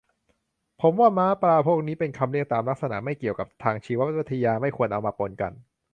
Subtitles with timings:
[0.81, 5.51] ผมว่า ม้า ปลา พวกนี้ เป็นคำเรียกตามลักษณะ ไม่เกี่ยวกับทางชีววิทยา ไม่ควรเอามาปนกัน